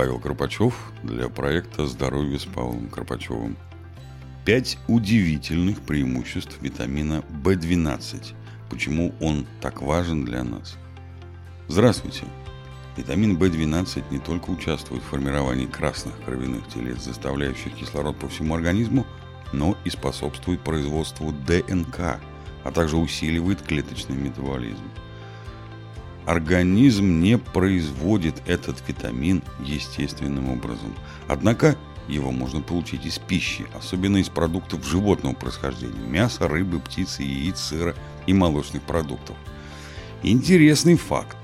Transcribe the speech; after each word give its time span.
Павел 0.00 0.18
Карпачев 0.18 0.74
для 1.02 1.28
проекта 1.28 1.86
«Здоровье 1.86 2.38
с 2.38 2.46
Павлом 2.46 2.88
Карпачевым». 2.88 3.58
Пять 4.46 4.78
удивительных 4.88 5.82
преимуществ 5.82 6.56
витамина 6.62 7.22
В12. 7.44 8.32
Почему 8.70 9.14
он 9.20 9.46
так 9.60 9.82
важен 9.82 10.24
для 10.24 10.42
нас? 10.42 10.78
Здравствуйте! 11.68 12.24
Витамин 12.96 13.36
В12 13.36 14.04
не 14.10 14.18
только 14.20 14.48
участвует 14.48 15.02
в 15.02 15.08
формировании 15.08 15.66
красных 15.66 16.18
кровяных 16.24 16.66
телец, 16.68 17.04
заставляющих 17.04 17.74
кислород 17.74 18.18
по 18.18 18.26
всему 18.26 18.54
организму, 18.54 19.06
но 19.52 19.76
и 19.84 19.90
способствует 19.90 20.64
производству 20.64 21.30
ДНК, 21.46 22.18
а 22.64 22.70
также 22.72 22.96
усиливает 22.96 23.60
клеточный 23.60 24.16
метаболизм. 24.16 24.80
Организм 26.26 27.20
не 27.20 27.38
производит 27.38 28.42
этот 28.46 28.76
витамин 28.86 29.42
естественным 29.64 30.50
образом. 30.50 30.94
Однако 31.28 31.76
его 32.08 32.30
можно 32.30 32.60
получить 32.60 33.06
из 33.06 33.18
пищи, 33.18 33.66
особенно 33.76 34.18
из 34.18 34.28
продуктов 34.28 34.84
животного 34.84 35.34
происхождения– 35.34 36.00
мяса, 36.08 36.48
рыбы, 36.48 36.80
птицы, 36.80 37.22
яиц, 37.22 37.58
сыра 37.58 37.94
и 38.26 38.32
молочных 38.32 38.82
продуктов. 38.82 39.36
Интересный 40.22 40.96
факт. 40.96 41.36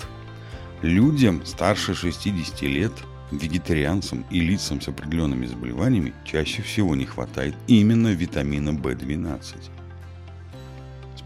Людям 0.83 1.45
старше 1.47 1.95
60 1.95 2.63
лет, 2.63 2.93
вегетарианцам 3.31 4.25
и 4.31 4.41
лицам 4.41 4.81
с 4.81 4.89
определенными 4.89 5.47
заболеваниями 5.47 6.13
чаще 6.25 6.63
всего 6.63 6.95
не 6.95 7.07
хватает 7.07 7.55
именно 7.67 8.09
витамина 8.09 8.71
В12. 8.71 9.41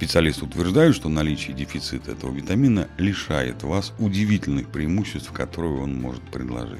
Специалисты 0.00 0.46
утверждают, 0.46 0.96
что 0.96 1.10
наличие 1.10 1.54
дефицита 1.54 2.12
этого 2.12 2.34
витамина 2.34 2.88
лишает 2.96 3.62
вас 3.62 3.92
удивительных 3.98 4.68
преимуществ, 4.68 5.30
которые 5.30 5.82
он 5.82 6.00
может 6.00 6.22
предложить. 6.22 6.78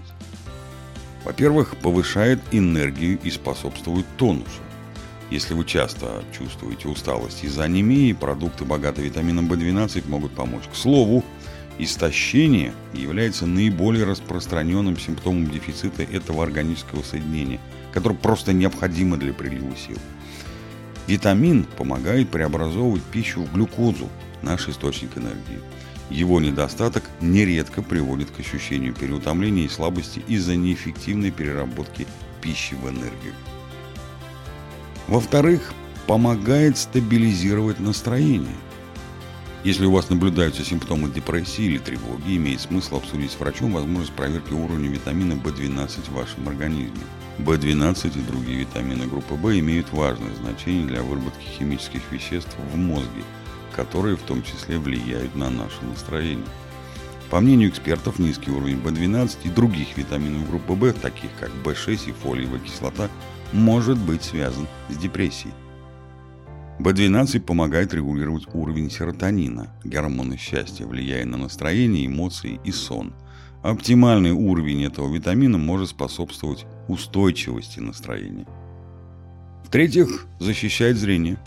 Во-первых, 1.26 1.76
повышает 1.76 2.40
энергию 2.50 3.18
и 3.22 3.30
способствует 3.30 4.06
тонусу. 4.16 4.62
Если 5.30 5.52
вы 5.52 5.66
часто 5.66 6.24
чувствуете 6.36 6.88
усталость 6.88 7.44
из-за 7.44 7.64
анемии, 7.64 8.14
продукты, 8.14 8.64
богатые 8.64 9.08
витамином 9.08 9.52
В12, 9.52 10.08
могут 10.08 10.32
помочь. 10.32 10.64
К 10.72 10.74
слову, 10.74 11.22
истощение 11.76 12.72
является 12.94 13.44
наиболее 13.44 14.06
распространенным 14.06 14.98
симптомом 14.98 15.50
дефицита 15.50 16.04
этого 16.04 16.42
органического 16.42 17.02
соединения, 17.02 17.60
которое 17.92 18.16
просто 18.16 18.54
необходимо 18.54 19.18
для 19.18 19.34
прилива 19.34 19.76
сил. 19.76 19.98
Витамин 21.10 21.64
помогает 21.64 22.30
преобразовывать 22.30 23.02
пищу 23.02 23.42
в 23.42 23.52
глюкозу, 23.52 24.08
наш 24.42 24.68
источник 24.68 25.18
энергии. 25.18 25.58
Его 26.08 26.40
недостаток 26.40 27.02
нередко 27.20 27.82
приводит 27.82 28.30
к 28.30 28.38
ощущению 28.38 28.94
переутомления 28.94 29.64
и 29.64 29.68
слабости 29.68 30.22
из-за 30.28 30.54
неэффективной 30.54 31.32
переработки 31.32 32.06
пищи 32.40 32.74
в 32.74 32.88
энергию. 32.88 33.34
Во-вторых, 35.08 35.72
помогает 36.06 36.78
стабилизировать 36.78 37.80
настроение. 37.80 38.54
Если 39.62 39.84
у 39.84 39.92
вас 39.92 40.08
наблюдаются 40.08 40.64
симптомы 40.64 41.10
депрессии 41.10 41.64
или 41.64 41.76
тревоги, 41.76 42.36
имеет 42.36 42.62
смысл 42.62 42.96
обсудить 42.96 43.30
с 43.30 43.38
врачом 43.38 43.74
возможность 43.74 44.12
проверки 44.12 44.54
уровня 44.54 44.88
витамина 44.88 45.34
В12 45.34 46.08
в 46.08 46.14
вашем 46.14 46.48
организме. 46.48 47.02
В12 47.38 48.18
и 48.18 48.22
другие 48.22 48.60
витамины 48.60 49.06
группы 49.06 49.34
В 49.34 49.58
имеют 49.58 49.92
важное 49.92 50.34
значение 50.36 50.86
для 50.86 51.02
выработки 51.02 51.44
химических 51.58 52.00
веществ 52.10 52.56
в 52.72 52.76
мозге, 52.78 53.22
которые 53.76 54.16
в 54.16 54.22
том 54.22 54.42
числе 54.42 54.78
влияют 54.78 55.34
на 55.36 55.50
наше 55.50 55.84
настроение. 55.84 56.46
По 57.28 57.38
мнению 57.40 57.68
экспертов, 57.68 58.18
низкий 58.18 58.50
уровень 58.50 58.80
В12 58.80 59.36
и 59.44 59.50
других 59.50 59.98
витаминов 59.98 60.48
группы 60.48 60.72
В, 60.72 60.92
таких 60.94 61.30
как 61.38 61.50
В6 61.64 62.08
и 62.08 62.12
фолиевая 62.12 62.60
кислота, 62.60 63.10
может 63.52 63.98
быть 63.98 64.24
связан 64.24 64.66
с 64.88 64.96
депрессией. 64.96 65.52
В12 66.80 67.40
помогает 67.40 67.94
регулировать 67.94 68.48
уровень 68.52 68.90
серотонина, 68.90 69.68
гормона 69.84 70.36
счастья, 70.36 70.86
влияя 70.86 71.24
на 71.26 71.36
настроение, 71.36 72.06
эмоции 72.06 72.60
и 72.64 72.72
сон– 72.72 73.14
Оптимальный 73.62 74.30
уровень 74.30 74.84
этого 74.84 75.14
витамина 75.14 75.58
может 75.58 75.90
способствовать 75.90 76.64
устойчивости 76.88 77.78
настроения. 77.78 78.46
В-третьих, 79.64 80.26
защищает 80.38 80.96
зрение. 80.96 81.38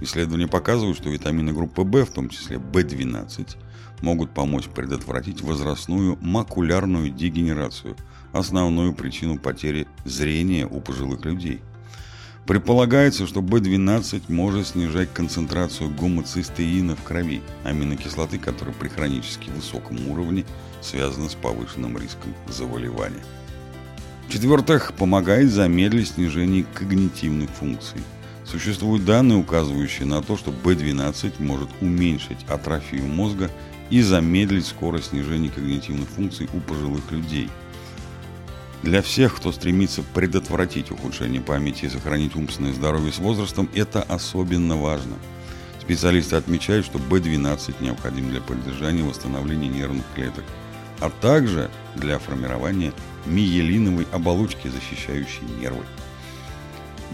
Исследования 0.00 0.48
показывают, 0.48 0.98
что 0.98 1.08
витамины 1.08 1.52
группы 1.52 1.82
В, 1.82 2.04
в 2.04 2.10
том 2.10 2.28
числе 2.30 2.56
В12, 2.56 3.56
могут 4.00 4.34
помочь 4.34 4.66
предотвратить 4.66 5.42
возрастную 5.42 6.18
макулярную 6.20 7.10
дегенерацию, 7.10 7.96
основную 8.32 8.92
причину 8.92 9.38
потери 9.38 9.86
зрения 10.04 10.66
у 10.66 10.80
пожилых 10.80 11.24
людей. 11.24 11.60
Предполагается, 12.46 13.28
что 13.28 13.40
В12 13.40 14.22
может 14.28 14.68
снижать 14.68 15.12
концентрацию 15.12 15.90
гомоцистеина 15.90 16.96
в 16.96 17.02
крови, 17.04 17.40
аминокислоты, 17.62 18.38
которая 18.38 18.74
при 18.74 18.88
хронически 18.88 19.48
высоком 19.50 20.08
уровне 20.08 20.44
связана 20.80 21.28
с 21.28 21.34
повышенным 21.34 21.96
риском 21.96 22.34
заболевания. 22.48 23.22
В-четвертых, 24.26 24.92
помогает 24.94 25.52
замедлить 25.52 26.08
снижение 26.08 26.64
когнитивных 26.74 27.50
функций. 27.50 28.00
Существуют 28.44 29.04
данные, 29.04 29.38
указывающие 29.38 30.06
на 30.06 30.20
то, 30.20 30.36
что 30.36 30.50
B12 30.50 31.40
может 31.40 31.68
уменьшить 31.80 32.44
атрофию 32.48 33.04
мозга 33.06 33.50
и 33.88 34.02
замедлить 34.02 34.66
скорость 34.66 35.10
снижения 35.10 35.48
когнитивных 35.48 36.08
функций 36.08 36.48
у 36.52 36.58
пожилых 36.58 37.12
людей. 37.12 37.48
Для 38.82 39.00
всех, 39.00 39.36
кто 39.36 39.52
стремится 39.52 40.02
предотвратить 40.02 40.90
ухудшение 40.90 41.40
памяти 41.40 41.84
и 41.84 41.88
сохранить 41.88 42.34
умственное 42.34 42.72
здоровье 42.72 43.12
с 43.12 43.18
возрастом, 43.18 43.68
это 43.74 44.02
особенно 44.02 44.76
важно. 44.76 45.14
Специалисты 45.80 46.36
отмечают, 46.36 46.86
что 46.86 46.98
B12 46.98 47.74
необходим 47.80 48.30
для 48.30 48.40
поддержания 48.40 49.02
восстановления 49.02 49.68
нервных 49.68 50.04
клеток– 50.14 50.44
а 51.02 51.10
также 51.10 51.68
для 51.96 52.20
формирования 52.20 52.92
миелиновой 53.26 54.06
оболочки, 54.12 54.68
защищающей 54.68 55.42
нервы. 55.60 55.84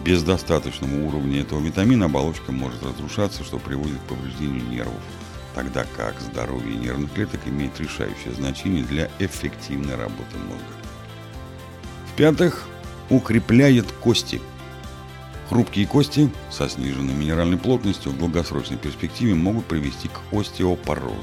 Без 0.05 0.23
достаточного 0.23 1.07
уровня 1.07 1.41
этого 1.41 1.61
витамина 1.61 2.05
оболочка 2.05 2.53
может 2.53 2.83
разрушаться, 2.83 3.45
что 3.45 3.59
приводит 3.59 3.99
к 4.01 4.09
повреждению 4.09 4.63
нервов, 4.69 5.01
тогда 5.55 5.87
как 5.97 6.21
здоровье 6.21 6.77
нервных 6.77 7.13
клеток 7.15 7.41
имеет 7.47 7.81
решающее 7.81 8.35
значение 8.35 8.85
для 8.85 9.11
эффективной 9.19 9.97
работы 9.97 10.37
мозга. 10.37 10.88
В-пятых, 12.19 12.67
укрепляет 13.11 13.93
кости. 13.93 14.41
Хрупкие 15.49 15.87
кости 15.87 16.29
со 16.51 16.69
сниженной 16.69 17.15
минеральной 17.15 17.59
плотностью 17.59 18.11
в 18.11 18.19
долгосрочной 18.19 18.77
перспективе 18.77 19.37
могут 19.37 19.67
привести 19.67 20.09
к 20.09 20.35
остеопорозу, 20.35 21.15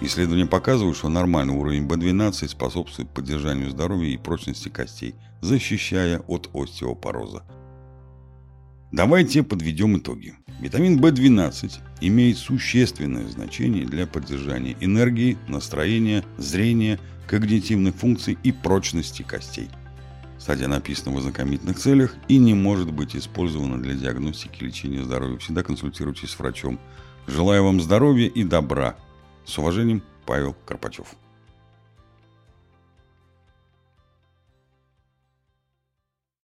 Исследования 0.00 0.46
показывают, 0.46 0.96
что 0.96 1.10
нормальный 1.10 1.52
уровень 1.52 1.86
B12 1.86 2.48
способствует 2.48 3.10
поддержанию 3.10 3.68
здоровья 3.68 4.08
и 4.08 4.16
прочности 4.16 4.70
костей, 4.70 5.14
защищая 5.42 6.20
от 6.20 6.48
остеопороза. 6.54 7.42
Давайте 8.90 9.42
подведем 9.42 9.98
итоги. 9.98 10.32
Витамин 10.62 10.98
В12 10.98 11.72
имеет 12.00 12.38
существенное 12.38 13.28
значение 13.28 13.84
для 13.84 14.06
поддержания 14.06 14.78
энергии, 14.80 15.36
настроения, 15.46 16.24
зрения, 16.38 16.98
когнитивных 17.26 17.94
функций 17.94 18.38
и 18.42 18.50
прочности 18.50 19.20
костей. 19.20 19.68
Статья 20.42 20.66
написана 20.66 21.14
в 21.14 21.18
ознакомительных 21.18 21.78
целях 21.78 22.16
и 22.26 22.36
не 22.36 22.52
может 22.52 22.92
быть 22.92 23.14
использована 23.14 23.80
для 23.80 23.94
диагностики 23.94 24.64
и 24.64 24.66
лечения 24.66 25.04
здоровья. 25.04 25.38
Всегда 25.38 25.62
консультируйтесь 25.62 26.30
с 26.30 26.38
врачом. 26.40 26.80
Желаю 27.28 27.62
вам 27.62 27.80
здоровья 27.80 28.26
и 28.26 28.42
добра. 28.42 28.96
С 29.44 29.56
уважением, 29.58 30.02
Павел 30.26 30.56
Карпачев. 30.66 31.06